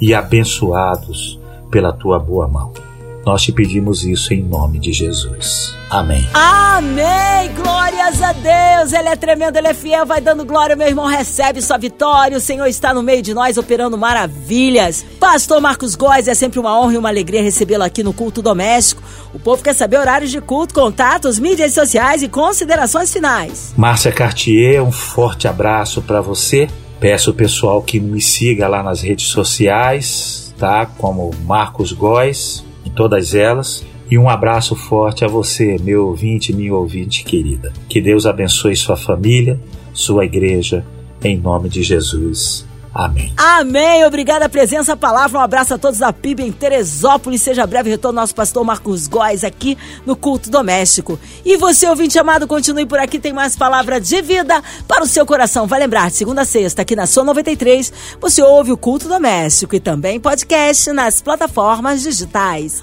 e 0.00 0.12
abençoados 0.12 1.38
pela 1.70 1.92
tua 1.92 2.18
boa 2.18 2.48
mão. 2.48 2.85
Nós 3.26 3.42
te 3.42 3.50
pedimos 3.50 4.04
isso 4.04 4.32
em 4.32 4.40
nome 4.40 4.78
de 4.78 4.92
Jesus. 4.92 5.74
Amém. 5.90 6.28
Amém! 6.32 7.52
Glórias 7.60 8.22
a 8.22 8.32
Deus! 8.32 8.92
Ele 8.92 9.08
é 9.08 9.16
tremendo, 9.16 9.56
ele 9.56 9.66
é 9.66 9.74
fiel, 9.74 10.06
vai 10.06 10.20
dando 10.20 10.44
glória, 10.44 10.76
meu 10.76 10.86
irmão. 10.86 11.06
Recebe 11.06 11.60
sua 11.60 11.76
vitória. 11.76 12.36
O 12.36 12.40
Senhor 12.40 12.66
está 12.66 12.94
no 12.94 13.02
meio 13.02 13.22
de 13.22 13.34
nós, 13.34 13.58
operando 13.58 13.98
maravilhas. 13.98 15.04
Pastor 15.18 15.60
Marcos 15.60 15.96
Góes, 15.96 16.28
é 16.28 16.34
sempre 16.34 16.60
uma 16.60 16.80
honra 16.80 16.94
e 16.94 16.98
uma 16.98 17.08
alegria 17.08 17.42
recebê-lo 17.42 17.82
aqui 17.82 18.04
no 18.04 18.12
culto 18.12 18.40
doméstico. 18.40 19.02
O 19.34 19.40
povo 19.40 19.60
quer 19.60 19.74
saber 19.74 19.98
horários 19.98 20.30
de 20.30 20.40
culto, 20.40 20.72
contatos, 20.72 21.36
mídias 21.40 21.74
sociais 21.74 22.22
e 22.22 22.28
considerações 22.28 23.12
finais. 23.12 23.74
Márcia 23.76 24.12
Cartier, 24.12 24.80
um 24.80 24.92
forte 24.92 25.48
abraço 25.48 26.00
para 26.00 26.20
você. 26.20 26.68
Peço 27.00 27.32
o 27.32 27.34
pessoal 27.34 27.82
que 27.82 27.98
me 27.98 28.20
siga 28.20 28.68
lá 28.68 28.84
nas 28.84 29.02
redes 29.02 29.26
sociais, 29.26 30.54
tá? 30.56 30.86
Como 30.86 31.32
Marcos 31.44 31.92
Góes, 31.92 32.64
todas 32.96 33.34
elas. 33.34 33.86
E 34.10 34.18
um 34.18 34.28
abraço 34.28 34.74
forte 34.74 35.24
a 35.24 35.28
você, 35.28 35.76
meu 35.80 36.08
ouvinte, 36.08 36.52
minha 36.52 36.74
ouvinte 36.74 37.22
querida. 37.22 37.72
Que 37.88 38.00
Deus 38.00 38.26
abençoe 38.26 38.74
sua 38.74 38.96
família, 38.96 39.60
sua 39.92 40.24
igreja, 40.24 40.84
em 41.22 41.36
nome 41.36 41.68
de 41.68 41.82
Jesus. 41.82 42.65
Amém. 42.96 43.32
Amém. 43.36 44.04
Obrigada 44.04 44.48
presença, 44.48 44.94
a 44.94 44.96
palavra. 44.96 45.38
Um 45.38 45.42
abraço 45.42 45.74
a 45.74 45.78
todos 45.78 45.98
da 45.98 46.12
PIB 46.12 46.44
em 46.44 46.52
Teresópolis. 46.52 47.42
Seja 47.42 47.66
breve 47.66 47.90
retorno 47.90 48.18
nosso 48.20 48.34
pastor 48.34 48.64
Marcos 48.64 49.06
Góes 49.06 49.44
aqui 49.44 49.76
no 50.06 50.16
culto 50.16 50.50
doméstico. 50.50 51.18
E 51.44 51.56
você, 51.58 51.86
ouvinte 51.86 52.18
amado, 52.18 52.46
continue 52.46 52.86
por 52.86 52.98
aqui. 52.98 53.18
Tem 53.18 53.34
mais 53.34 53.54
palavra 53.54 54.00
de 54.00 54.22
vida 54.22 54.62
para 54.88 55.04
o 55.04 55.06
seu 55.06 55.26
coração. 55.26 55.66
Vai 55.66 55.80
lembrar, 55.80 56.10
segunda 56.10 56.42
a 56.42 56.44
sexta, 56.46 56.82
aqui 56.82 56.96
na 56.96 57.06
Sua 57.06 57.24
93, 57.24 57.92
você 58.18 58.42
ouve 58.42 58.72
o 58.72 58.76
culto 58.78 59.08
doméstico 59.08 59.76
e 59.76 59.80
também 59.80 60.18
podcast 60.18 60.90
nas 60.92 61.20
plataformas 61.20 62.02
digitais. 62.02 62.82